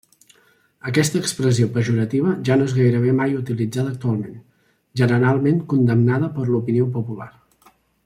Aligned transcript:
Aquesta 0.91 1.19
expressió 1.23 1.67
pejorativa 1.75 2.33
ja 2.49 2.57
no 2.61 2.67
és 2.71 2.73
gairebé 2.79 3.13
mai 3.19 3.37
utilitzada 3.43 3.93
actualment, 3.97 4.43
generalment 5.03 5.65
condemnada 5.75 6.35
per 6.39 6.51
l'opinió 6.53 6.93
popular. 6.99 7.35